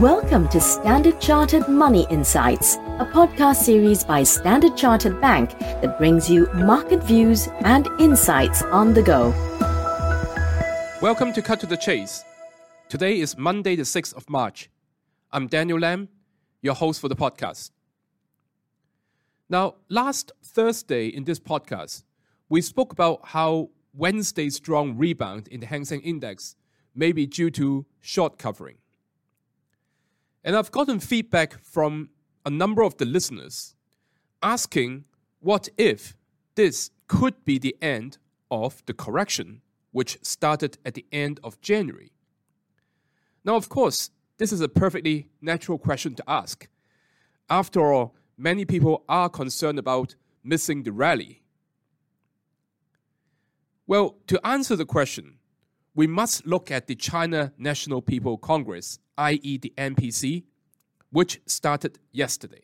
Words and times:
Welcome 0.00 0.48
to 0.48 0.60
Standard 0.60 1.20
Chartered 1.20 1.68
Money 1.68 2.04
Insights, 2.10 2.74
a 2.98 3.08
podcast 3.12 3.62
series 3.62 4.02
by 4.02 4.24
Standard 4.24 4.76
Chartered 4.76 5.20
Bank 5.20 5.56
that 5.60 5.98
brings 5.98 6.28
you 6.28 6.52
market 6.52 7.00
views 7.04 7.46
and 7.60 7.86
insights 8.00 8.62
on 8.62 8.92
the 8.92 9.04
go. 9.04 9.28
Welcome 11.00 11.32
to 11.34 11.40
Cut 11.40 11.60
to 11.60 11.66
the 11.66 11.76
Chase. 11.76 12.24
Today 12.88 13.20
is 13.20 13.38
Monday, 13.38 13.76
the 13.76 13.84
6th 13.84 14.16
of 14.16 14.28
March. 14.28 14.68
I'm 15.30 15.46
Daniel 15.46 15.78
Lam, 15.78 16.08
your 16.60 16.74
host 16.74 17.00
for 17.00 17.08
the 17.08 17.14
podcast. 17.14 17.70
Now, 19.48 19.76
last 19.88 20.32
Thursday 20.42 21.06
in 21.06 21.22
this 21.22 21.38
podcast, 21.38 22.02
we 22.48 22.62
spoke 22.62 22.90
about 22.90 23.20
how 23.26 23.70
Wednesday's 23.92 24.56
strong 24.56 24.96
rebound 24.96 25.46
in 25.46 25.60
the 25.60 25.66
Hang 25.66 25.84
Seng 25.84 26.00
Index 26.00 26.56
may 26.96 27.12
be 27.12 27.26
due 27.26 27.52
to 27.52 27.86
short 28.00 28.38
covering. 28.38 28.78
And 30.44 30.54
I've 30.54 30.70
gotten 30.70 31.00
feedback 31.00 31.58
from 31.62 32.10
a 32.44 32.50
number 32.50 32.82
of 32.82 32.98
the 32.98 33.06
listeners 33.06 33.74
asking 34.42 35.04
what 35.40 35.70
if 35.78 36.16
this 36.54 36.90
could 37.08 37.44
be 37.44 37.58
the 37.58 37.76
end 37.80 38.18
of 38.50 38.82
the 38.86 38.92
correction, 38.92 39.62
which 39.92 40.18
started 40.22 40.76
at 40.84 40.94
the 40.94 41.06
end 41.10 41.40
of 41.42 41.60
January. 41.62 42.12
Now, 43.44 43.56
of 43.56 43.68
course, 43.68 44.10
this 44.38 44.52
is 44.52 44.60
a 44.60 44.68
perfectly 44.68 45.28
natural 45.40 45.78
question 45.78 46.14
to 46.16 46.24
ask. 46.28 46.68
After 47.48 47.92
all, 47.92 48.14
many 48.36 48.64
people 48.64 49.04
are 49.08 49.28
concerned 49.28 49.78
about 49.78 50.14
missing 50.42 50.82
the 50.82 50.92
rally. 50.92 51.42
Well, 53.86 54.16
to 54.26 54.46
answer 54.46 54.76
the 54.76 54.86
question, 54.86 55.38
we 55.94 56.06
must 56.06 56.46
look 56.46 56.70
at 56.70 56.86
the 56.86 56.94
China 56.94 57.52
National 57.56 58.02
People 58.02 58.36
Congress, 58.36 58.98
i.e., 59.16 59.58
the 59.58 59.72
NPC, 59.78 60.42
which 61.10 61.40
started 61.46 61.98
yesterday. 62.12 62.62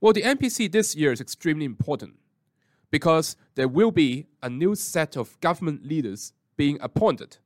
Well, 0.00 0.12
the 0.12 0.22
NPC 0.22 0.70
this 0.70 0.96
year 0.96 1.12
is 1.12 1.20
extremely 1.20 1.64
important 1.64 2.14
because 2.90 3.36
there 3.54 3.68
will 3.68 3.90
be 3.90 4.26
a 4.42 4.50
new 4.50 4.74
set 4.74 5.16
of 5.16 5.40
government 5.40 5.86
leaders 5.86 6.32
being 6.56 6.78
appointed. 6.80 7.38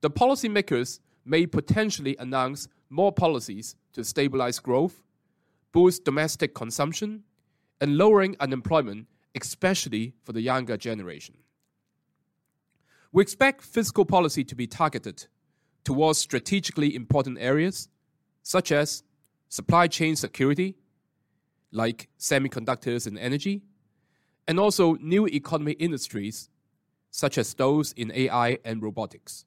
The 0.00 0.10
policymakers 0.10 1.00
may 1.24 1.46
potentially 1.46 2.16
announce 2.18 2.68
more 2.90 3.12
policies 3.12 3.76
to 3.94 4.04
stabilize 4.04 4.58
growth, 4.58 5.02
boost 5.72 6.04
domestic 6.04 6.54
consumption, 6.54 7.22
and 7.80 7.96
lowering 7.96 8.36
unemployment, 8.40 9.06
especially 9.40 10.14
for 10.24 10.32
the 10.32 10.40
younger 10.40 10.76
generation. 10.76 11.36
We 13.12 13.22
expect 13.22 13.62
fiscal 13.62 14.06
policy 14.06 14.42
to 14.44 14.54
be 14.54 14.66
targeted 14.66 15.26
towards 15.84 16.18
strategically 16.18 16.94
important 16.94 17.38
areas 17.38 17.88
such 18.42 18.72
as 18.72 19.02
supply 19.48 19.86
chain 19.86 20.16
security, 20.16 20.76
like 21.70 22.08
semiconductors 22.18 23.06
and 23.06 23.18
energy, 23.18 23.62
and 24.48 24.58
also 24.58 24.94
new 24.94 25.26
economy 25.26 25.72
industries 25.72 26.48
such 27.10 27.36
as 27.36 27.52
those 27.54 27.92
in 27.92 28.10
AI 28.12 28.58
and 28.64 28.82
robotics. 28.82 29.44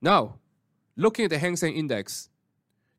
Now, 0.00 0.38
looking 0.96 1.24
at 1.24 1.30
the 1.30 1.38
Hang 1.38 1.56
Seng 1.56 1.74
Index, 1.74 2.28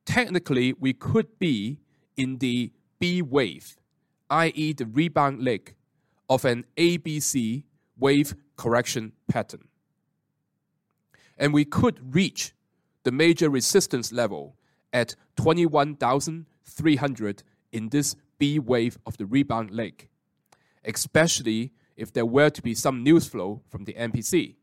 technically 0.05 0.73
we 0.73 0.91
could 0.91 1.39
be 1.39 1.79
in 2.17 2.39
the 2.39 2.73
B 2.99 3.21
wave, 3.21 3.77
i.e., 4.29 4.73
the 4.73 4.85
rebound 4.85 5.41
leg 5.41 5.75
of 6.29 6.43
an 6.43 6.65
ABC 6.75 7.63
wave 7.97 8.35
correction 8.61 9.11
pattern. 9.27 9.67
And 11.35 11.51
we 11.51 11.65
could 11.65 12.13
reach 12.13 12.53
the 13.03 13.11
major 13.11 13.49
resistance 13.49 14.11
level 14.11 14.55
at 14.93 15.15
21,300 15.37 17.41
in 17.71 17.89
this 17.89 18.15
B 18.37 18.59
wave 18.59 18.99
of 19.03 19.17
the 19.17 19.25
rebound 19.25 19.71
leg, 19.71 20.09
especially 20.85 21.71
if 21.97 22.13
there 22.13 22.27
were 22.27 22.51
to 22.51 22.61
be 22.61 22.75
some 22.75 23.01
news 23.01 23.27
flow 23.27 23.63
from 23.67 23.85
the 23.85 23.93
NPC. 23.93 24.57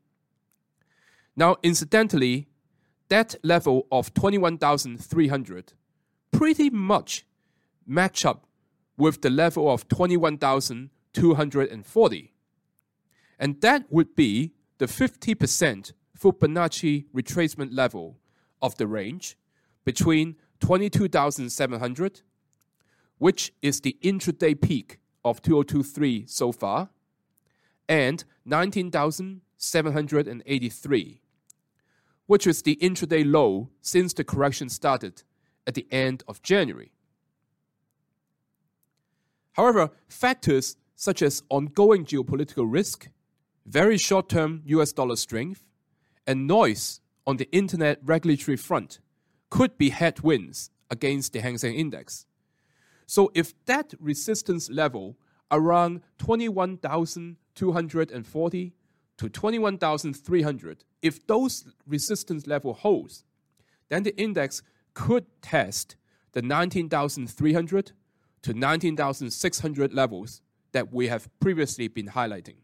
Now, 1.35 1.57
incidentally, 1.61 2.47
that 3.09 3.35
level 3.43 3.85
of 3.91 4.13
21,300 4.13 5.73
pretty 6.31 6.69
much 6.69 7.25
match 7.85 8.25
up 8.25 8.47
with 8.97 9.21
the 9.21 9.29
level 9.29 9.69
of 9.69 9.89
21,240 9.89 12.33
and 13.39 13.59
that 13.61 13.85
would 13.89 14.15
be 14.15 14.51
the 14.77 14.85
50% 14.85 15.93
Fibonacci 16.17 17.05
retracement 17.15 17.69
level 17.71 18.19
of 18.61 18.75
the 18.75 18.85
range 18.85 19.37
between 19.85 20.35
22,700, 20.59 22.21
which 23.17 23.53
is 23.61 23.79
the 23.81 23.97
intraday 24.03 24.59
peak 24.59 24.99
of 25.23 25.41
2023 25.41 26.25
so 26.27 26.51
far, 26.51 26.89
and 27.87 28.25
19,783, 28.45 31.21
which 32.25 32.45
is 32.45 32.61
the 32.61 32.75
intraday 32.81 33.23
low 33.25 33.69
since 33.81 34.13
the 34.13 34.25
correction 34.25 34.69
started 34.69 35.23
at 35.65 35.75
the 35.75 35.87
end 35.91 36.23
of 36.27 36.41
January. 36.41 36.91
However, 39.53 39.91
factors 40.07 40.75
such 40.95 41.21
as 41.21 41.43
ongoing 41.49 42.03
geopolitical 42.05 42.65
risk 42.67 43.07
very 43.65 43.97
short 43.97 44.29
term 44.29 44.61
US 44.65 44.91
dollar 44.91 45.15
strength, 45.15 45.65
and 46.25 46.47
noise 46.47 47.01
on 47.25 47.37
the 47.37 47.49
internet 47.51 47.99
regulatory 48.03 48.57
front 48.57 48.99
could 49.49 49.77
be 49.77 49.89
headwinds 49.89 50.71
against 50.89 51.33
the 51.33 51.41
Hang 51.41 51.57
Seng 51.57 51.75
Index. 51.75 52.25
So 53.05 53.31
if 53.33 53.53
that 53.65 53.93
resistance 53.99 54.69
level 54.69 55.17
around 55.51 56.01
21,240 56.19 58.73
to 59.17 59.29
21,300, 59.29 60.85
if 61.01 61.27
those 61.27 61.65
resistance 61.87 62.45
level 62.47 62.73
holds, 62.73 63.23
then 63.89 64.03
the 64.03 64.17
index 64.19 64.61
could 64.93 65.25
test 65.41 65.95
the 66.33 66.41
19,300 66.41 67.91
to 68.41 68.53
19,600 68.53 69.93
levels 69.93 70.41
that 70.71 70.93
we 70.93 71.07
have 71.07 71.27
previously 71.39 71.87
been 71.87 72.09
highlighting. 72.09 72.57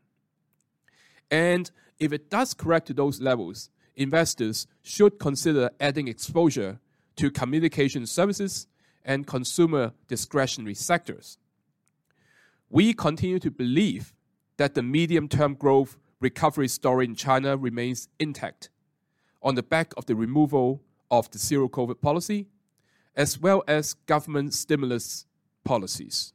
And 1.31 1.69
if 1.99 2.13
it 2.13 2.29
does 2.29 2.53
correct 2.53 2.87
to 2.87 2.93
those 2.93 3.21
levels, 3.21 3.69
investors 3.95 4.67
should 4.81 5.19
consider 5.19 5.69
adding 5.79 6.07
exposure 6.07 6.79
to 7.15 7.31
communication 7.31 8.05
services 8.05 8.67
and 9.03 9.25
consumer 9.25 9.93
discretionary 10.07 10.73
sectors. 10.73 11.37
We 12.69 12.93
continue 12.93 13.39
to 13.39 13.51
believe 13.51 14.13
that 14.57 14.73
the 14.73 14.83
medium 14.83 15.27
term 15.27 15.53
growth 15.53 15.97
recovery 16.19 16.67
story 16.67 17.05
in 17.05 17.15
China 17.15 17.55
remains 17.55 18.07
intact 18.19 18.69
on 19.41 19.55
the 19.55 19.63
back 19.63 19.93
of 19.95 20.05
the 20.07 20.15
removal 20.15 20.81
of 21.11 21.29
the 21.31 21.37
zero 21.37 21.69
COVID 21.69 22.01
policy, 22.01 22.47
as 23.15 23.39
well 23.39 23.63
as 23.67 23.93
government 23.93 24.53
stimulus 24.53 25.25
policies. 25.63 26.33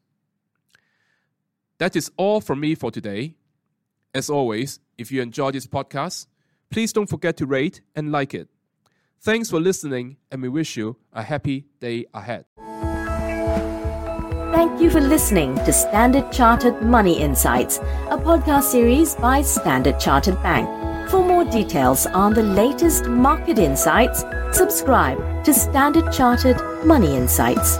That 1.78 1.96
is 1.96 2.10
all 2.16 2.40
from 2.40 2.60
me 2.60 2.74
for 2.74 2.90
today. 2.90 3.34
As 4.12 4.28
always, 4.28 4.80
if 4.98 5.12
you 5.12 5.22
enjoy 5.22 5.52
this 5.52 5.66
podcast, 5.66 6.26
please 6.70 6.92
don't 6.92 7.08
forget 7.08 7.36
to 7.36 7.46
rate 7.46 7.80
and 7.94 8.10
like 8.10 8.34
it. 8.34 8.48
Thanks 9.20 9.50
for 9.50 9.60
listening, 9.60 10.16
and 10.32 10.42
we 10.42 10.48
wish 10.48 10.76
you 10.76 10.96
a 11.12 11.22
happy 11.22 11.66
day 11.78 12.06
ahead. 12.12 12.44
Thank 14.52 14.80
you 14.80 14.90
for 14.90 15.00
listening 15.00 15.54
to 15.56 15.72
Standard 15.72 16.32
Chartered 16.32 16.82
Money 16.82 17.20
Insights, 17.20 17.78
a 17.78 18.18
podcast 18.18 18.64
series 18.64 19.14
by 19.14 19.42
Standard 19.42 20.00
Chartered 20.00 20.42
Bank. 20.42 20.68
For 21.08 21.22
more 21.22 21.44
details 21.44 22.06
on 22.06 22.34
the 22.34 22.42
latest 22.42 23.06
market 23.06 23.58
insights, 23.58 24.24
subscribe 24.52 25.44
to 25.44 25.54
Standard 25.54 26.12
Chartered 26.12 26.60
Money 26.84 27.14
Insights. 27.16 27.76